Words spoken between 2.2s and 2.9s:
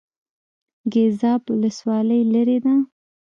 لیرې ده؟